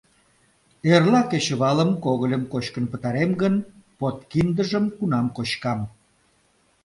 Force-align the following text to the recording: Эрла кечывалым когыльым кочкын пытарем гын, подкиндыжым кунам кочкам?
Эрла 0.93 1.21
кечывалым 1.31 1.91
когыльым 2.03 2.43
кочкын 2.51 2.85
пытарем 2.91 3.31
гын, 3.41 3.55
подкиндыжым 3.99 4.85
кунам 4.97 5.27
кочкам? 5.35 5.79